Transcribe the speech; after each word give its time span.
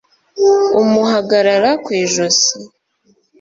umuhagarara 0.81 1.69
kw'ijosi. 1.83 2.53